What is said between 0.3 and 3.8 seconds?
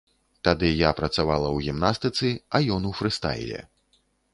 Тады я працавала ў гімнастыцы, а ён у фрыстайле.